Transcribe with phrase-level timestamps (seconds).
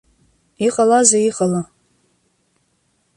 [0.65, 1.61] Иҟалазеи, иҟала?